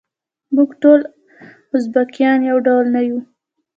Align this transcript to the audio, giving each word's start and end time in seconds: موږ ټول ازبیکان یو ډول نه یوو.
موږ 0.55 0.69
ټول 0.81 0.99
ازبیکان 1.75 2.39
یو 2.49 2.57
ډول 2.67 2.85
نه 2.95 3.01
یوو. 3.07 3.21